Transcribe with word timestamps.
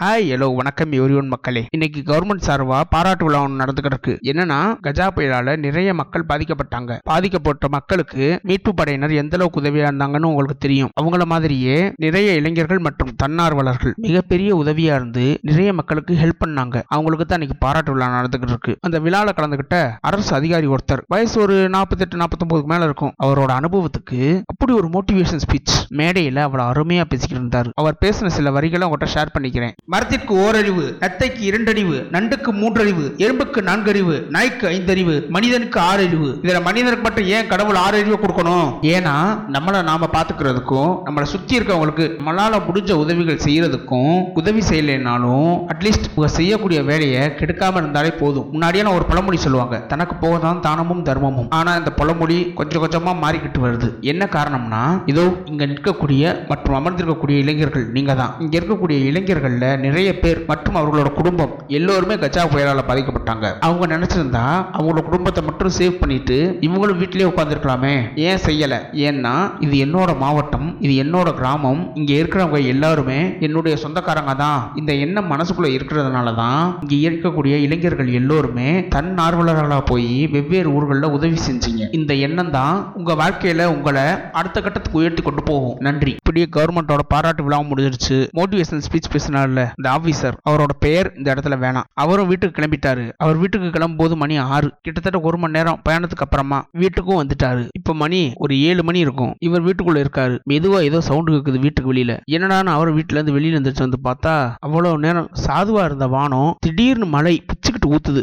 Hi 0.00 0.26
hello 0.32 0.54
வணக்கம் 0.54 0.92
everyone 0.92 1.30
மக்களே. 1.32 1.66
இன்னைக்கு 1.70 2.00
கவர்மெண்ட் 2.06 2.44
சார்பா 2.46 2.80
பாராட்டு 2.90 3.24
விழா 3.24 3.38
ஒன்று 3.42 3.60
நடந்துகிட்டு 3.62 3.90
இருக்கு 3.92 4.18
என்னன்னா 4.30 4.58
கஜா 4.82 5.06
புயலால 5.16 5.56
நிறைய 5.58 5.94
மக்கள் 5.94 6.24
பாதிக்கப்பட்டாங்க. 6.28 6.98
பாதிக்கப்பட்ட 7.02 7.68
மக்களுக்கு 7.68 8.38
மீட்பு 8.42 8.74
படையினர் 8.74 9.12
எந்த 9.12 9.36
அளவுக்கு 9.36 9.60
உதவியா 9.60 9.86
இருந்தாங்கன்னு 9.88 10.30
உங்களுக்கு 10.30 10.56
தெரியும். 10.58 10.90
அவங்கள 11.00 11.24
மாதிரியே 11.24 11.92
நிறைய 11.96 12.34
இளைஞர்கள் 12.34 12.78
மற்றும் 12.78 13.10
தன்னார்வலர்கள் 13.22 13.92
மிகப்பெரிய 13.96 14.56
உதவியா 14.56 14.94
இருந்து 14.98 15.38
நிறைய 15.42 15.72
மக்களுக்கு 15.72 16.14
ஹெல்ப் 16.14 16.40
பண்ணாங்க. 16.44 16.82
அவங்களுக்கு 16.88 17.26
தான் 17.26 17.40
இன்னைக்கு 17.40 17.66
பாராட்டு 17.66 17.92
விழா 17.92 18.20
நடந்துகிட்டு 18.20 18.54
இருக்கு 18.54 18.76
அந்த 18.80 19.00
விழால 19.00 19.34
கலந்துகிட்ட 19.40 19.90
அரசு 20.00 20.34
அதிகாரி 20.34 20.66
ஒருத்தர் 20.66 21.02
வயசு 21.08 21.40
ஒரு 21.40 21.68
நாற்பத்தெட்டு 21.68 22.22
நாற்பத்தொன்பதுக்கு 22.22 22.72
மேல 22.74 22.84
இருக்கும். 22.84 23.12
அவரோட 23.24 23.50
அனுபவத்துக்கு 23.58 24.22
அப்படி 24.46 24.72
ஒரு 24.72 24.88
மோட்டிவேஷன் 24.88 25.44
ஸ்பீச் 25.46 25.76
மேடையில 25.90 26.38
அவ்வளவு 26.46 26.70
அருமையா 26.70 27.04
பேசிக்கிட்டு 27.10 27.42
இருந்தார். 27.42 27.70
அவர் 27.74 28.00
பேசின 28.04 28.32
சில 28.38 28.50
வரிகளை 28.50 28.88
உங்கள்கிட்ட 28.88 29.14
ஷேர் 29.16 29.36
பண்ணிக்கிறேன். 29.38 29.76
மரத்திற்கு 29.92 30.32
ஓரறிவு 30.44 30.86
நத்தைக்கு 31.02 31.42
இரண்டறிவு 31.48 31.98
நண்டுக்கு 32.14 32.50
மூன்றறிவு 32.60 33.04
எறும்புக்கு 33.24 33.60
நான்கறிவு 33.68 34.16
நாய்க்கு 34.34 34.64
ஐந்தறிவு 34.68 35.14
மனிதனுக்கு 35.36 35.80
ஆறறிவு. 35.80 36.28
இதுல 36.44 36.58
மனிதனுக்கு 36.66 37.04
மட்டும் 37.06 37.28
ஏன் 37.36 37.46
கடவுள் 37.52 37.78
ஆறறிவு 37.84 38.16
கொடுக்கணும்? 38.22 38.66
ஏன்னா 38.94 39.14
நம்மளை 39.54 39.82
நாம 39.82 40.08
பாத்துக்கிறதுக்கும் 40.16 40.90
நம்மளை 41.06 41.22
சுத்தி 41.22 41.58
இருக்கவங்களுக்கு 41.58 42.08
நம்மளால 42.18 42.58
முடிஞ்ச 42.66 42.90
உதவிகள் 43.04 43.40
செய்யறதுக்கும் 43.46 44.12
உதவி 44.40 44.64
செய்யலைனாலும் 44.70 45.48
அட்லீஸ்ட் 45.74 46.26
செய்யக்கூடிய 46.36 46.82
வேலையை 46.90 47.22
கெடுக்காம 47.38 47.82
இருந்தாலே 47.82 48.10
போதும். 48.10 48.46
முன்னாடியே 48.52 48.84
ஒரு 48.98 49.04
பழமொழி 49.04 49.40
சொல்லுவாங்க 49.46 49.78
தனக்கு 49.94 50.16
போகதான் 50.26 50.60
தானமும் 50.68 51.02
தர்மமும். 51.08 51.48
ஆனா 51.60 51.76
இந்த 51.76 51.90
பழமொழி 52.02 52.38
கொஞ்சம் 52.60 52.84
கொஞ்சமா 52.84 53.14
மாறிக்கிட்டு 53.24 53.62
வருது. 53.66 53.90
என்ன 54.00 54.28
காரணம்னா 54.36 54.84
இதோ 55.06 55.26
இங்க 55.46 55.64
நிற்கக்கூடிய 55.72 56.36
மற்றும் 56.52 56.78
அமர்ந்திருக்கக்கூடிய 56.78 57.38
இளைஞர்கள் 57.46 57.88
நீங்க 57.98 58.14
தான் 58.14 58.36
இங்க 58.38 58.54
இருக்கக்கூடிய 58.58 59.00
இளைஞர்கள்ல 59.10 59.76
நிறைய 59.86 60.10
பேர் 60.22 60.44
மற்றும் 60.46 60.78
அவர்களோட 60.80 61.08
குடும்பம் 61.14 61.54
எல்லோருமே 61.68 62.14
கஜா 62.14 62.42
புயலால் 62.52 62.88
பாதிக்கப்பட்டாங்க. 62.90 63.46
அவங்க 63.66 63.86
நினைச்சிருந்தா 63.94 64.44
அவங்களோட 64.76 65.02
குடும்பத்தை 65.08 65.44
மட்டும் 65.44 65.74
சேவ் 65.78 65.98
பண்ணிட்டு 66.00 66.58
இவங்களும் 66.60 67.00
வீட்டிலேயே 67.02 67.30
உட்காந்துருக்கலாமே 67.30 67.94
ஏன் 68.28 68.42
செய்யல? 68.46 68.74
ஏன்னா 69.06 69.34
இது 69.60 69.76
என்னோட 69.86 70.10
மாவட்டம் 70.16 70.68
இது 70.80 70.94
என்னோட 71.04 71.28
கிராமம். 71.34 71.82
இங்க 71.94 72.12
இருக்கிறவங்க 72.12 72.60
எல்லாருமே 72.66 73.18
என்னுடைய 73.40 73.74
சொந்தக்காரங்க 73.84 74.34
தான். 74.34 74.72
இந்த 74.76 74.92
எண்ணம் 75.04 75.30
மனசுக்குள்ள 75.32 75.68
இருக்கிறதுனால 75.76 76.34
தான் 76.34 76.78
இங்க 76.80 76.94
இருக்கக்கூடிய 77.10 77.54
இளைஞர்கள் 77.66 78.12
எல்லோருமே 78.20 78.68
தன் 78.88 79.14
ஆர்வலர்களாக 79.26 79.84
போய் 79.86 80.26
வெவ்வேறு 80.26 80.72
ஊர்களில் 80.72 81.14
உதவி 81.18 81.38
செஞ்சீங்க. 81.48 81.82
இந்த 81.92 82.14
எண்ணம் 82.14 82.50
தான் 82.50 82.92
உங்க 82.94 83.12
வாழ்க்கையில 83.14 83.64
உங்களை 83.64 84.06
அடுத்த 84.32 84.60
கட்டத்துக்கு 84.60 84.98
உயர்த்தி 84.98 85.22
கொண்டு 85.22 85.42
போகும். 85.42 85.76
நன்றி. 85.80 86.10
இப்படியே 86.10 86.46
கவர்மெண்டோட 86.56 87.04
பாராட்டு 87.08 87.44
விழாவும் 87.48 87.70
முடிஞ்சிருச்சு. 87.72 88.18
மோட்டிவேஷனல் 88.40 88.86
ஸ்பீச் 88.88 89.12
பேசினால 89.12 89.67
இந்த 89.76 89.88
ஆபீசர் 89.90 90.36
அவரோட 90.50 90.74
பெயர் 90.78 91.12
இந்த 91.16 91.34
இடத்துல 91.34 91.56
வேணாம். 91.64 91.88
அவரும் 91.94 92.26
வீட்டுக்கு 92.26 92.62
கிளம்பிட்டாரு. 92.62 93.12
அவர் 93.16 93.36
வீட்டுக்கு 93.36 93.70
கிளம்பும் 93.70 93.96
போது 93.96 94.16
மணி 94.16 94.36
ஆறு. 94.36 94.72
கிட்டத்தட்ட 94.82 95.20
ஒரு 95.20 95.38
மணி 95.38 95.52
நேரம் 95.52 95.80
பயணத்துக்கு 95.88 96.24
அப்புறமா 96.26 96.64
வீட்டுக்கும் 96.78 97.20
வந்துட்டாரு. 97.22 97.68
இப்ப 97.72 97.94
மணி 97.94 98.32
ஒரு 98.36 98.60
ஏழு 98.60 98.84
மணி 98.84 98.98
இருக்கும். 98.98 99.34
இவர் 99.38 99.64
வீட்டுக்குள்ள 99.64 100.04
இருக்காரு. 100.04 100.38
மெதுவா 100.50 100.82
ஏதோ 100.82 101.00
சவுண்டு 101.00 101.32
கேக்குது 101.32 101.58
வீட்டுக்கு 101.58 101.92
வெளியில. 101.92 102.18
என்னடான்னு 102.30 102.64
அவர் 102.64 102.94
வீட்டுல 102.94 103.18
இருந்து 103.18 103.38
வெளியில 103.38 103.58
இருந்துச்சு 103.58 103.86
வந்து 103.86 103.98
பார்த்தா 104.04 104.54
அவ்வளவு 104.58 104.98
நேரம் 104.98 105.28
சாதுவா 105.46 105.84
இருந்த 105.84 106.06
வானம் 106.06 106.56
திடீர்னு 106.58 107.06
மழை 107.06 107.44
பிச்சுக்கிட்டு 107.46 107.90
ஊத்துது. 107.90 108.22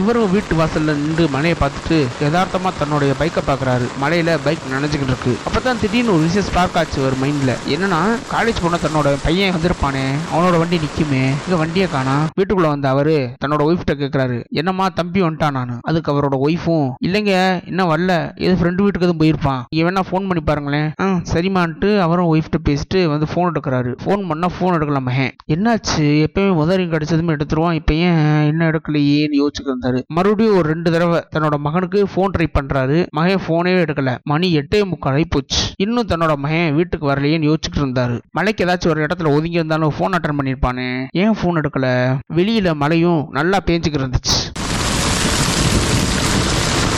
இவரும் 0.00 0.30
வீட்டு 0.30 0.54
வாசல்ல 0.56 0.96
நின்று 1.02 1.24
மலையை 1.34 1.56
பார்த்துட்டு 1.60 1.96
யதார்த்தமா 2.22 2.70
தன்னுடைய 2.78 3.12
பைக்கை 3.20 3.42
பாக்குறாரு 3.46 3.86
மலையில 4.02 4.38
பைக் 4.44 4.66
நினைச்சுக்கிட்டு 4.72 5.12
இருக்கு. 5.12 5.32
அப்பதான் 5.48 5.80
திடீர்னு 5.80 6.12
ஒரு 6.14 6.22
விஷயம் 6.22 6.46
ஸ்பார்க் 6.48 6.76
ஆச்சு 6.80 6.98
ஒரு 7.06 7.16
மைண்ட்ல 7.22 7.52
என்னன்னா 7.74 8.00
காலேஜ் 8.32 8.62
போன 8.62 8.78
தன்னோட 8.84 9.08
பையன் 9.22 9.54
வந்திருப்பானே. 9.54 10.04
அவனோட 10.32 10.58
வண்டி 10.58 10.80
நிக்குமே. 10.84 11.22
இங்க 11.44 11.56
வண்டியை 11.56 11.88
காணா. 11.94 12.16
வீட்டுக்குள்ள 12.38 12.68
வந்த 12.74 12.88
அவரு 12.88 13.16
தன்னோட 13.44 13.62
ஒய்ஃப்ட்ட 13.68 13.94
கேக்குறாரு. 14.02 14.38
என்னம்மா 14.50 14.88
தம்பி 14.88 15.22
வந்துட்டான் 15.22 15.56
நான். 15.58 15.78
அதுக்கு 15.82 16.12
அவரோட 16.12 16.38
ஒய்ஃபும் 16.46 16.88
இல்லைங்க 17.06 17.34
இன்னும் 17.66 17.90
வரல. 17.90 18.12
ஏதோ 18.36 18.54
ஃப்ரெண்டு 18.60 18.84
வீட்டுக்கு 18.86 19.08
எதுவும் 19.08 19.22
போயிருப்பான். 19.22 19.62
இங்க 19.68 19.90
வேணா 19.90 20.04
ஃபோன் 20.10 20.28
பண்ணி 20.30 20.40
பாருங்களேன். 20.40 20.88
ஆ 21.00 21.08
சரிமான்ட்டு 21.32 21.90
அவரும் 22.00 22.30
ஒய்ஃப்ட்ட 22.34 22.60
பேசிட்டு 22.68 23.04
வந்து 23.04 23.26
ஃபோன் 23.34 23.50
எடுக்கிறாரு. 23.52 23.92
ஃபோன் 24.04 24.28
பண்ணா 24.28 24.48
ஃபோன் 24.56 24.76
எடுக்கல 24.78 25.00
மகன் 25.00 25.34
என்னாச்சு? 25.54 26.06
எப்பயுமே 26.26 26.52
முதலிங் 26.60 26.94
கிடைச்சதுமே 26.94 27.34
எடுத்துருவான். 27.36 27.78
இப்ப 27.80 27.94
ஏன் 27.94 28.18
என்ன 28.50 28.70
எடுக்கலையேன்னு 28.70 29.40
யோசிச்சுக்கிறேன் 29.42 29.86
இருந்தாரு 29.88 30.02
மறுபடியும் 30.06 30.56
ஒரு 30.56 30.68
ரெண்டு 30.68 30.90
தடவை 30.90 31.24
தன்னோட 31.36 31.56
மகனுக்கு 31.56 32.08
ஃபோன் 32.14 32.30
ட்ரை 32.38 32.46
பண்றாரு. 32.58 33.06
மகன் 33.10 33.42
ஃபோனே 33.46 33.72
எடுக்கல. 33.84 34.16
மணி 34.22 34.56
எட்டே 34.58 34.84
முக்கால் 34.84 35.24
போச்சு. 35.28 35.60
இன்னும் 35.76 36.06
தன்னோட 36.06 36.34
மகன் 36.36 36.74
வீட்டுக்கு 36.74 37.10
வரலையேன்னு 37.10 37.48
யோசிச்சுட்டு 37.50 37.80
இருந்தாரு. 37.80 38.20
மலைக்கு 38.30 38.64
ஏதாச்சும் 38.64 38.88
ஒரு 38.88 39.06
இடத்துல 39.06 39.28
ஒதுங்கி 39.28 39.60
இருந்தாலும் 39.60 39.92
ஃபோன் 39.98 40.16
அட்டன் 40.18 40.38
பண்ணியிருப்பானே. 40.38 41.06
ஏன் 41.12 41.30
ஃபோன் 41.30 41.60
எடுக்கல? 41.60 42.16
வெளியில 42.34 42.74
மழையும் 42.74 43.28
நல்லா 43.30 43.60
பேஞ்சுக்கிட்டு 43.66 44.02
இருந்துச்சு. 44.02 44.36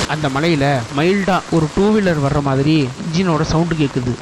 அந்த 0.08 0.28
மலையில 0.28 0.76
மைல்டா 0.96 1.40
ஒரு 1.50 1.66
டூ 1.74 1.84
வீலர் 1.94 2.22
வர்ற 2.26 2.42
மாதிரி 2.42 2.88
இன்ஜினோட 3.04 3.40
சவுண்டு 3.40 3.74
கேட்குது 3.74 4.12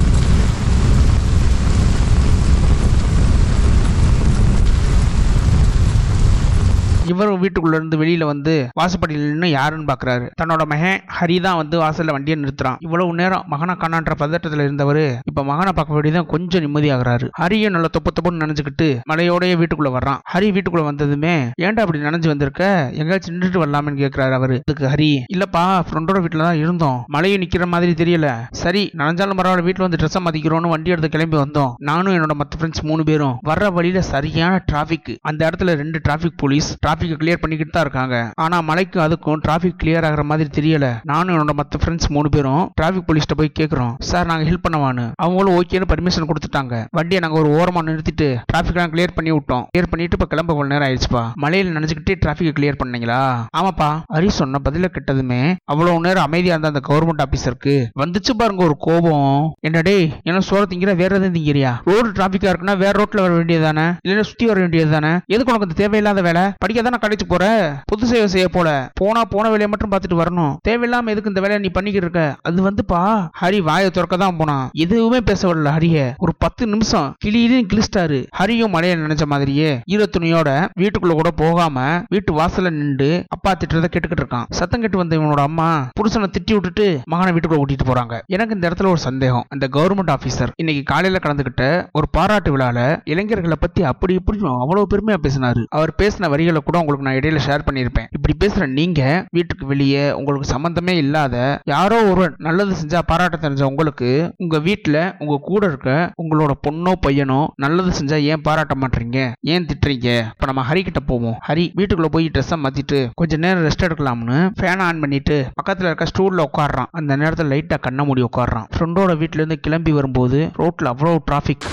இவரும் 7.11 7.41
வீட்டுக்குள்ள 7.43 7.79
இருந்து 7.79 7.97
வெளியில 8.01 8.23
வந்து 8.31 8.53
வாசப்படியில் 8.79 9.27
நின்று 9.29 9.49
யாருன்னு 9.49 9.89
பாக்குறாரு. 9.91 10.25
தன்னோட 10.41 10.63
மகன் 10.73 11.01
ஹரி 11.19 11.37
தான் 11.45 11.59
வந்து 11.61 11.75
வாசல்ல 11.83 12.15
வண்டியை 12.15 12.37
நிறுத்துறான். 12.41 12.77
இவ்வளவு 12.79 13.13
நேரம் 13.13 13.45
மகனை 13.47 13.75
காணான்ற 13.75 14.13
பதட்டத்துல 14.21 14.65
இருந்தவர் 14.67 15.01
இப்ப 15.25 15.43
மகனை 15.43 15.71
பார்க்க 15.75 15.95
வேண்டியதான் 15.95 16.29
கொஞ்சம் 16.33 16.63
நிம்மதியாகிறாரு. 16.65 17.27
ஹரியும் 17.41 17.75
நல்ல 17.75 17.87
தொப்பு 17.87 18.11
தொப்புன்னு 18.17 18.43
நினைச்சுக்கிட்டு 18.43 18.87
மலையோடய 19.09 19.57
வீட்டுக்குள்ள 19.61 19.91
வர்றான். 19.97 20.19
ஹரி 20.33 20.49
வீட்டுக்குள்ள 20.55 20.83
வந்ததுமே 20.83 21.33
ஏன்டா 21.61 21.83
அப்படி 21.85 21.99
நினைஞ்சு 21.99 22.27
வந்திருக்க? 22.27 22.63
எங்கேயாச்சும் 22.99 23.35
நின்றுட்டு 23.35 23.61
வரலாமேன்னு 23.63 24.01
கேட்கிறாரு 24.03 24.35
அவரு. 24.39 24.57
அதுக்கு 24.65 24.85
ஹரி 24.93 25.11
இல்லப்பா 25.35 25.63
ஃப்ரெண்டோட 25.87 26.19
வீட்டுல 26.25 26.47
தான் 26.47 26.61
இருந்தோம். 26.63 26.99
மழையும் 27.07 27.41
நிக்கிற 27.41 27.67
மாதிரி 27.73 27.93
தெரியல. 28.03 28.27
சரி 28.63 28.83
நனைஞ்சாலும் 28.97 29.39
பரவாயில்ல 29.41 29.67
வீட்டுல 29.69 29.87
வந்து 29.87 30.01
ட்ரெஸ்ஸை 30.01 30.23
மதிக்கிறோம்னு 30.27 30.73
வண்டி 30.75 30.93
எடுத்து 30.95 31.09
கிளம்பி 31.09 31.37
வந்தோம். 31.37 31.73
நானும் 31.89 32.15
என்னோட 32.17 32.35
மத்த 32.41 32.59
ஃப்ரெண்ட்ஸ் 32.59 32.85
மூணு 32.91 33.03
பேரும் 33.03 33.37
வர்ற 33.49 33.73
வழியில 33.73 34.01
சரியான 34.13 34.63
டிராபிக் 34.65 35.11
அந்த 35.21 35.41
இடத்துல 35.49 35.73
ரெண்டு 35.83 35.99
traffic 36.03 36.37
police 36.37 36.69
traffic 36.79 36.97
traffic 36.99 37.19
clear 37.21 37.41
பண்ணிக்கிட்டு 37.41 37.73
தான் 37.73 37.83
இருக்காங்க. 37.85 38.15
ஆனா 38.35 38.61
மலைக்கு 38.61 38.99
அதுக்கும் 38.99 39.39
டிராஃபிக் 39.47 39.77
கிளியர் 39.83 40.05
ஆகிற 40.07 40.23
மாதிரி 40.23 40.49
தெரியல. 40.57 40.87
நானும் 41.03 41.33
என்னோட 41.35 41.51
மத்த 41.59 41.75
ஃப்ரெண்ட்ஸ் 41.81 42.09
மூணு 42.09 42.29
பேரும் 42.29 42.63
டிராஃபிக் 42.81 43.07
போலீஸ்ட்ட 43.07 43.35
போய் 43.35 43.51
கேக்குறோம். 43.59 43.93
சார் 43.99 44.25
நாங்க 44.25 44.49
ஹெல்ப் 44.49 44.65
பண்ணவான்னு. 44.67 45.05
அவங்களும் 45.15 45.61
ஓகேன்னு 45.61 45.89
பர்மிஷன் 45.91 46.27
கொடுத்துட்டாங்க. 46.31 46.85
வண்டியை 46.91 47.21
நாங்க 47.23 47.39
ஒரு 47.41 47.49
ஓரமா 47.59 47.83
நிறுத்திட்டு 47.89 48.27
டிராபிக் 48.45 48.91
கிளியர் 48.93 49.15
பண்ணி 49.15 49.31
விட்டோம். 49.31 49.63
கிளியர் 49.71 49.91
பண்ணிட்டு 49.91 50.17
இப்ப 50.19 50.25
கிளம்ப 50.25 50.53
கொஞ்ச 50.53 50.73
நேரம் 50.73 50.87
ஆயிடுச்சுப்பா. 50.89 51.23
மலையில 51.41 51.73
நினைச்சுக்கிட்டே 51.77 52.15
டிராஃபிக் 52.25 52.57
கிளியர் 52.59 52.79
பண்ணீங்களா? 52.83 53.21
ஆமாப்பா. 53.57 53.89
ஹரி 54.13 54.27
சொன்ன 54.27 54.59
பதில 54.69 54.85
கிட்டதுமே 54.95 55.55
அவ்வளவு 55.65 55.99
நேரம் 55.99 56.25
அமைதியா 56.25 56.55
இருந்த 56.55 56.71
அந்த 56.71 56.81
கவர்மெண்ட் 56.89 57.23
ஆபீசருக்கு 57.25 57.75
வந்துச்சு 58.03 58.33
பாருங்க 58.37 58.63
ஒரு 58.63 58.75
கோபம். 58.79 59.55
என்ன 59.59 59.81
டேய் 59.81 60.09
என்ன 60.23 60.39
சோற 60.49 60.63
திங்கிற? 60.71 60.95
வேற 61.03 61.15
எதுவும் 61.19 61.35
திங்கிறியா? 61.37 61.71
ரோடு 61.89 62.09
டிராபிக்கா 62.09 62.49
இருக்குன்னா 62.51 62.77
வேற 62.77 62.93
ரோட்ல 63.03 63.21
வர 63.25 63.33
வேண்டியது 63.33 63.65
தானே 63.65 63.85
இல்லைன்னா 64.05 64.27
சுத்தி 64.29 64.45
வர 64.45 64.59
வேண்டியது 64.59 64.91
தானே 64.91 65.11
எதுக்கு 65.25 65.53
உனக்கு 65.53 65.79
தேவையில்லாத 65.81 66.21
வேலை? 66.21 66.43
படிக்காத 66.57 66.88
தானே 66.89 67.15
கடைச்சு 67.15 67.27
போற? 67.27 67.45
பொது 67.85 68.05
சேவை 68.05 68.27
செய்ய 68.27 68.47
போல. 68.49 68.89
போனா 68.93 69.23
போன 69.25 69.49
வேலையை 69.49 69.67
மட்டும் 69.67 69.91
பார்த்துட்டு 69.91 70.21
வரணும். 70.21 70.53
தேவையில்லாம 70.67 71.13
எதுக்கு 71.13 71.31
இந்த 71.31 71.41
வேலையை 71.45 71.59
நீ 71.59 71.67
பண்ணிக்கிட்டு 71.67 72.09
இருக்க? 72.09 72.21
அது 72.41 72.69
வந்துப்பா. 72.69 73.01
ஹரி 73.41 73.61
வாயை 73.61 73.89
திறக்க 73.89 74.17
தான் 74.17 74.37
போனான். 74.37 74.69
எதுவுமே 74.73 75.21
பேச 75.21 75.53
வரல 75.53 75.73
ஹரிய. 75.77 76.13
ஒரு 76.17 76.31
பத்து 76.37 76.67
நிமிஷம் 76.67 77.13
கிளியிலும் 77.25 77.67
கிழிச்சிட்டாரு. 77.73 78.19
ஹரியும் 78.39 78.69
மழைய 78.69 78.97
நினைச்ச 78.97 79.25
மாதிரியே 79.25 79.79
ஈர 79.85 80.05
துணியோட 80.17 80.49
வீட்டுக்குள்ள 80.79 81.13
கூட 81.13 81.31
போகாம 81.31 82.03
வீட்டு 82.07 82.33
வாசல்ல 82.33 82.69
நின்று 82.69 83.23
அப்பா 83.27 83.51
திட்டுறத 83.51 83.85
கேட்டுக்கிட்டு 83.85 84.23
இருக்கான். 84.23 84.45
சத்தம் 84.49 84.79
கேட்டு 84.79 84.97
வந்த 84.97 85.17
இவனோட 85.17 85.41
அம்மா 85.49 85.87
புருஷனை 85.99 86.27
திட்டி 86.31 86.53
விட்டுட்டு 86.53 87.01
மகனை 87.05 87.33
வீட்டுக்குள்ள 87.33 87.61
கூட்டிட்டு 87.61 87.87
போறாங்க. 87.87 88.19
எனக்கு 88.25 88.55
இந்த 88.55 88.69
இடத்துல 88.69 88.87
ஒரு 88.87 88.97
சந்தேகம். 88.97 89.45
அந்த 89.49 89.67
கவர்மெண்ட் 89.71 90.13
ஆபீசர் 90.15 90.53
இன்னைக்கு 90.55 90.83
காலையில 90.83 91.19
கலந்துகிட்ட 91.23 91.87
ஒரு 91.91 92.05
பாராட்டு 92.11 92.57
விழால 92.57 92.99
இளைஞர்களை 93.03 93.57
பத்தி 93.59 93.83
அப்படி 93.83 94.13
இப்படி 94.13 94.39
அவ்வளவு 94.43 94.87
பெருமையா 94.93 95.17
பேசினாரு. 95.23 95.63
அவர் 95.69 95.93
பேசின 95.97 96.29
வரிகளை 96.29 96.61
கூட 96.69 96.79
உங்களுக்கு 96.81 97.07
நான் 97.07 97.19
இடையில 97.19 97.41
ஷேர் 97.47 97.65
பண்ணியிருப்பேன். 97.67 98.07
இப்படி 98.17 98.33
பேசுற 98.41 98.63
நீங்க 98.79 99.01
வீட்டுக்கு 99.37 99.65
வெளியே 99.65 100.03
உங்களுக்கு 100.11 100.53
சம்பந்தமே 100.53 100.95
இல்லாத 100.97 101.35
யாரோ 101.73 101.97
ஒரு 102.11 102.25
நல்லது 102.47 102.73
செஞ்சா 102.81 102.99
பாராட்ட 103.11 103.37
தெரிஞ்ச 103.37 103.63
உங்களுக்கு 103.71 104.09
உங்க 104.37 104.57
வீட்டுல 104.59 104.97
உங்க 105.19 105.35
கூட 105.49 105.63
இருக்க 105.65 105.89
உங்களோட 106.23 106.53
பொண்ணோ 106.65 106.93
பையனோ 107.05 107.41
நல்லது 107.63 107.91
செஞ்சா 107.99 108.17
ஏன் 108.31 108.41
பாராட்ட 108.41 108.73
மாட்டீங்க? 108.75 109.19
ஏன் 109.53 109.67
திட்டுறீங்க? 109.69 110.09
இப்ப 110.33 110.45
நம்ம 110.45 110.63
ஹரி 110.69 110.81
கிட்ட 110.83 110.99
போவோம். 111.01 111.37
ஹரி 111.47 111.65
வீட்டுக்குள்ள 111.79 112.07
போய் 112.07 112.27
ட்ரெஸ்ஸை 112.33 112.57
மாத்திட்டு 112.63 112.99
கொஞ்ச 113.13 113.37
நேரம் 113.37 113.65
ரெஸ்ட் 113.67 113.87
எடுக்கலாம்னு 113.87 114.39
ஃபேன் 114.59 114.83
ஆன் 114.87 114.99
பண்ணிட்டு 114.99 115.37
பக்கத்துல 115.59 115.89
இருக்க 115.89 116.11
ஸ்டூல்ல 116.11 116.47
உட்காடுறான் 116.49 116.91
அந்த 116.91 117.15
நேரத்தில் 117.15 117.51
லைட்டா 117.53 117.79
கண்ண 117.79 118.03
மூடி 118.03 118.27
உட்காடுறான் 118.29 118.67
ஃப்ரெண்டோட 118.75 119.13
வீட்டுல 119.21 119.41
இருந்து 119.43 119.59
கிளம்பி 119.59 119.91
வரும்போது 119.91 120.41
ரோட்ல 120.61 120.93
அவ்வளோ 120.93 121.15
டிராபிக் 121.25 121.67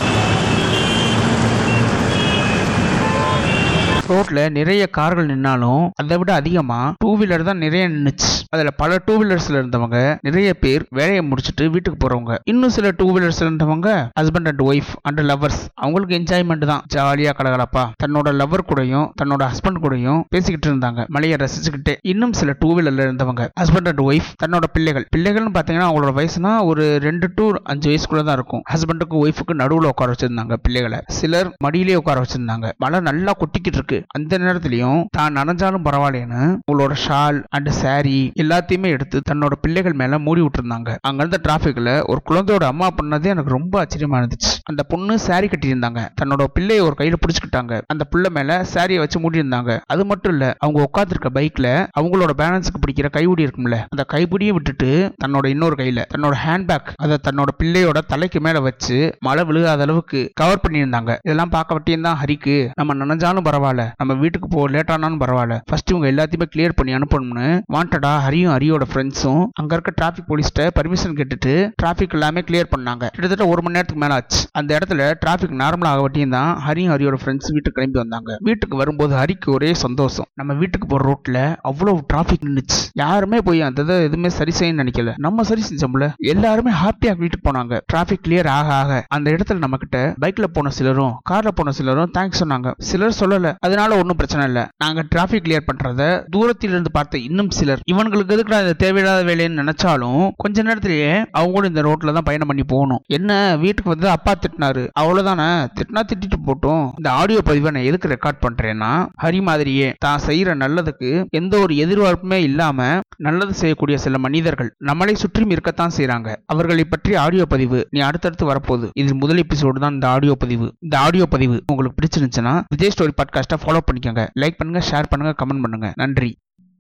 ரோட்ல 4.11 4.41
நிறைய 4.56 4.82
கார்கள் 4.97 5.26
நின்னாலும் 5.26 5.85
அதை 6.00 6.17
விட 6.17 6.35
அதிகமா 6.35 6.79
டூ 6.99 7.11
வீலர் 7.19 7.43
தான் 7.43 7.62
நிறைய 7.64 7.88
நின்றுச்சு 7.88 8.32
அதுல 8.50 8.70
பல 8.70 8.99
டூ 9.05 9.14
வீலர்ஸ்ல 9.23 9.56
இருந்தவங்க 9.61 9.99
நிறைய 10.20 10.55
பேர் 10.55 10.82
வேலையை 10.91 11.23
முடிச்சுட்டு 11.31 11.64
வீட்டுக்கு 11.70 11.99
போறவங்க. 12.03 12.35
இன்னும் 12.44 12.75
சில 12.76 12.91
டூ 12.97 13.06
வீலர்ஸ்ல 13.17 13.47
இருந்தவங்க 13.47 13.88
husband 14.20 14.49
and 14.50 14.62
wife 14.62 14.93
and 15.03 15.20
lovers 15.20 15.62
அவங்களுக்கு 15.75 16.17
என்ஜாய்மெண்ட் 16.19 16.64
தான். 16.73 16.82
ஜாலியா 16.94 17.32
கலகலப்பா. 17.38 17.85
தன்னோட 18.05 18.29
லவர் 18.41 18.64
கூடயும் 18.70 19.08
தன்னோட 19.23 19.43
ஹஸ்பண்ட் 19.53 19.82
கூடயும் 19.85 20.20
பேசிக்கிட்டு 20.29 20.69
இருந்தாங்க. 20.70 21.06
மலையை 21.06 21.38
ரசிச்சுக்கிட்டே. 21.43 21.94
இன்னும் 22.12 22.32
சில 22.32 22.55
டூ 22.58 22.70
வீலர்ல 22.79 23.06
இருந்தவங்க. 23.08 23.49
ஹஸ்பண்ட் 23.61 23.91
அண்ட் 23.93 24.05
ஒய்ஃப் 24.08 24.31
தன்னோட 24.44 24.64
பிள்ளைகள். 24.73 25.06
பிள்ளைகள்னு 25.17 25.55
பாத்தீங்கன்னா 25.58 25.88
அவங்களோட 25.91 26.14
வயசுனா 26.20 26.64
ஒரு 26.64 26.87
ரெண்டு 27.08 27.29
டு 27.35 27.47
அஞ்சு 27.64 27.91
வயசுக்குள்ள 27.91 28.25
தான் 28.25 28.38
இருக்கும். 28.41 28.62
ஹஸ்பண்டுக்கு 28.75 29.17
ஒய்ஃபுக்கு 29.25 29.61
நடுவுல 29.62 29.93
உட்கார 29.94 30.12
வச்சிருந்தாங்க 30.12 30.56
பிள்ளைகளை. 30.62 31.00
சிலர் 31.19 31.50
மடியிலேயே 31.64 31.94
உட்கார 31.94 32.25
வச்சிருந்தாங்க. 32.25 32.70
மழை 32.79 33.00
நல்லா 33.00 33.35
கொட்டிக்கிட்டு 33.43 33.81
இருக்கு. 33.81 33.95
அந்த 34.08 34.38
நேரத்திலையும் 34.38 35.04
தான் 35.10 35.34
நனைஞ்சாலும் 35.34 35.87
பரவாயில்லைன்னு 35.87 36.43
உங்களோட 36.66 36.94
ஷால் 37.06 37.43
அண்ட் 37.48 37.70
சாரி 37.81 38.32
எல்லாத்தையுமே 38.43 38.88
எடுத்து 38.88 39.20
தன்னோட 39.31 39.54
பிள்ளைகள் 39.60 39.93
மேல 39.93 40.19
மூடி 40.19 40.40
விட்டுருந்தாங்க. 40.40 40.96
அங்க 41.00 41.25
இருந்த 41.25 41.40
டிராபிக்ல 41.48 41.90
ஒரு 42.06 42.22
குழந்தையோட 42.31 42.64
அம்மா 42.64 42.88
பண்ணதே 43.02 43.25
எனக்கு 43.25 43.50
ரொம்ப 43.50 43.75
ஆச்சரியமா 43.82 44.19
இருந்துச்சு. 44.20 44.52
அந்த 44.64 44.82
பொண்ணு 44.82 45.19
சாரி 45.19 45.46
கட்டியிருந்தாங்க. 45.46 46.00
தன்னோட 46.22 46.44
பிள்ளையை 46.44 46.84
ஒரு 46.84 46.94
கையில 46.98 47.12
பிடிச்சிக்கிட்டாங்க. 47.22 47.81
அந்த 47.87 48.04
பிள்ளை 48.04 48.31
மேல 48.31 48.64
சாரியை 48.75 48.98
வச்சு 48.98 49.20
மூடி 49.20 49.40
இருந்தாங்க 49.40 49.81
அது 49.87 50.04
மட்டும் 50.04 50.32
இல்ல 50.32 50.54
அவங்க 50.58 50.78
உட்காந்துருக்க 50.87 51.31
பைக்ல 51.34 51.69
அவங்களோட 52.00 52.32
பேலன்ஸுக்கு 52.43 52.82
பிடிக்கிற 52.84 53.08
கைபுடி 53.16 53.46
இருக்கும்ல 53.46 53.78
அந்த 53.88 54.04
கைப்பிடியும் 54.12 54.56
விட்டுட்டு 54.58 54.90
தன்னோட 55.25 55.46
இன்னொரு 55.46 55.75
கையில 55.75 56.02
தன்னோட 56.14 56.34
ஹேண்ட்பேக் 56.44 56.90
அதை 56.96 57.19
தன்னோட 57.28 57.50
பிள்ளையோட 57.62 57.98
தலைக்கு 58.06 58.40
மேல 58.40 58.60
வச்சு 58.60 58.98
மழை 59.20 59.44
விழுகாத 59.44 59.82
அளவுக்கு 59.82 60.31
கவர் 60.34 60.62
பண்ணியிருந்தாங்க. 60.69 61.12
இதெல்லாம் 61.22 61.48
பார்க்க 61.48 61.75
வட்டியும் 61.75 62.02
தான் 62.02 62.19
ஹரிக்கு. 62.25 62.70
நம்ம 62.75 62.94
நினைஞ்சாலும் 62.94 63.46
பரவாயில்ல. 63.48 63.86
நம்ம 63.97 64.15
வீட்டுக்கு 64.23 64.49
போக 64.49 64.67
லேட் 64.69 64.91
ஆனாலும் 64.91 65.21
பரவாயில்ல. 65.21 65.56
ஃபர்ஸ்ட் 65.65 65.93
இவங்க 65.93 66.09
எல்லாத்தையுமே 66.12 66.47
கிளியர் 66.55 66.77
பண்ணி 66.77 66.94
அனுப்பணும்னு 66.99 67.49
வாண்டடா 67.75 68.12
ஹரியும் 68.27 68.53
ஹரியோட 68.55 68.85
ஃப்ரெண்ட்ஸும் 68.93 69.44
அங்க 69.53 69.73
இருக்க 69.77 69.93
டிராஃபிக் 70.00 70.29
போலீஸ்கிட்ட 70.31 70.69
பர்மிஷன் 70.79 71.17
கேட்டுட்டு 71.21 71.55
டிராஃபிக் 71.83 72.17
எல்லாமே 72.19 72.41
கிளியர் 72.41 72.73
பண்ணாங்க. 72.77 73.05
கிட்டத்தட்ட 73.15 73.47
ஒரு 73.53 73.62
மணி 73.62 73.75
நேரத்துக்கு 73.75 74.03
மேல 74.05 74.19
ஆச்சு. 74.19 74.41
அந்த 74.53 74.79
இடத்துல 74.79 75.03
டிராஃபிக் 75.25 75.56
நார்மல் 75.62 75.91
ஆக 75.93 76.00
வட்டியும் 76.00 76.35
தான் 76.37 76.50
ஹரியும் 76.67 76.93
ஹரியோட 76.94 77.19
ஃப்ரெண்ட்ஸ் 77.23 77.53
வீட்டுக்கு 77.56 77.79
கிளம்பி 77.79 77.99
வந்தாங்க. 77.99 78.37
வீட்டுக்கு 78.41 78.77
வரும்போது 78.77 79.15
ஹரிக்கு 79.17 79.50
ஒரே 79.56 79.75
சந்தோஷம். 79.75 80.29
நம்ம 80.35 80.53
வீட்டுக்கு 80.53 80.87
போற 80.87 81.03
ரோட்ல 81.11 81.39
அவ்வளவு 81.61 82.05
டிராஃபிக் 82.12 82.47
நின்றுச்சு 82.47 82.81
யாருமே 82.93 83.39
போய் 83.49 83.61
அந்த 83.62 83.82
இதை 83.82 83.97
எதுவுமே 84.03 84.29
சரி 84.29 84.50
செய்ய 84.50 84.75
நினைக்கல. 84.75 85.12
நம்ம 85.17 85.43
சரி 85.43 85.62
செஞ்சோம்ல. 85.71 86.06
எல்லாருமே 86.32 86.73
ஹாப்பியா 86.82 87.12
வீட்டுக்கு 87.23 87.47
போனாங்க. 87.49 87.81
டிராஃபிக் 87.93 88.25
கிளியர் 88.27 88.49
ஆக 88.59 88.69
ஆக 88.81 89.05
அந்த 89.09 89.31
இடத்துல 89.31 89.59
நம்ம 89.65 89.77
கிட்ட 89.77 89.99
பைக்ல 90.21 90.47
போன 90.56 90.71
சிலரும் 90.79 91.15
கார்ல 91.31 91.50
போன 91.55 91.71
சிலரும் 91.71 92.12
தேங்க்ஸ் 92.19 92.41
சொன்னாங்க. 92.43 92.71
சிலர் 92.91 93.19
சொல்லல. 93.21 93.55
அதனால 93.76 93.96
ஒன்றும் 94.02 94.19
பிரச்சனை 94.19 94.43
இல்லை. 94.49 94.62
நாங்க 94.82 95.00
டிராஃபிக் 95.12 95.43
கிளியர் 95.46 95.67
பண்றத 95.69 96.02
தூரத்தில் 96.34 96.73
இருந்து 96.75 96.90
பார்த்த 96.94 97.19
இன்னும் 97.26 97.50
சிலர் 97.56 97.81
இவங்களுக்கு 97.93 98.34
எதுக்கு 98.37 98.61
இந்த 98.62 98.75
தேவையில்லாத 98.82 99.23
வேலைன்னு 99.28 99.61
நினைச்சாலும் 99.62 100.23
கொஞ்ச 100.43 100.62
நேரத்திலேயே 100.69 101.11
அவங்களும் 101.38 101.70
இந்த 101.70 101.82
ரோட்ல 101.87 102.14
தான் 102.17 102.26
பயணம் 102.28 102.50
பண்ணி 102.50 102.64
போகணும். 102.73 103.00
என்ன 103.17 103.31
வீட்டுக்கு 103.62 103.93
வந்து 103.94 104.08
அப்பா 104.14 104.32
திட்டினாரு. 104.43 104.84
அவ்வளவுதானே? 105.00 105.49
திட்டினா 105.78 106.02
திட்டிட்டு 106.11 106.38
போட்டோம். 106.46 106.87
இந்த 107.00 107.11
ஆடியோ 107.20 107.40
பதிவை 107.49 107.73
நான் 107.76 107.88
எதுக்கு 107.90 108.12
ரெக்கார்ட் 108.14 108.40
பண்றேன்னா 108.46 108.90
ஹரி 109.25 109.43
மாதிரியே 109.49 109.90
தான் 110.06 110.25
செய்யற 110.29 110.55
நல்லதுக்கு 110.62 111.11
எந்த 111.40 111.55
ஒரு 111.64 111.75
எதிர்பார்ப்புமே 111.84 112.38
இல்லாம 112.49 112.88
நல்லது 113.29 113.55
செய்யக்கூடிய 113.62 113.99
சில 114.06 114.19
மனிதர்கள் 114.26 114.70
நம்மளை 114.90 115.17
சுற்றியும் 115.25 115.55
இருக்கத்தான் 115.56 115.94
செய்கிறாங்க 115.99 116.31
அவர்களை 116.55 116.87
பற்றி 116.94 117.14
ஆடியோ 117.26 117.46
பதிவு 117.55 117.81
நீ 117.96 118.00
அடுத்தடுத்து 118.08 118.50
வரப்போகுது. 118.52 118.88
இது 119.02 119.14
முதல் 119.22 119.44
எபிசோடு 119.44 119.84
தான் 119.84 119.96
இந்த 119.99 120.08
ஆடியோ 120.14 120.37
பதிவு. 120.44 120.67
இந்த 120.87 120.96
ஆடியோ 121.06 121.26
பதிவு 121.37 121.56
உங்களுக்கு 121.70 121.99
பிடிச்சிருந்துச்சுன்னா 122.00 122.56
விஜய் 122.75 122.94
ஸ்டோரி 122.94 123.14
பாட்காஸ்ட்டை 123.20 123.61
ஃபாலோ 123.67 123.81
பண்ணிக்கோங்க. 123.87 124.25
லைக் 124.41 124.59
பண்ணுங்க 124.59 124.81
ஷேர் 124.91 125.09
பண்ணுங்க 125.11 125.45
கமெண்ட் 125.45 125.65
பண்ணுங்க. 125.67 125.93
நன்றி. 125.97 126.31